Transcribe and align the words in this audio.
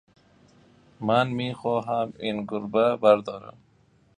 من 1.01 1.27
می 1.29 1.53
خواهم 1.53 2.13
این 2.19 2.45
گربه 2.47 2.95
بر 2.95 3.15
دارم. 3.17 3.57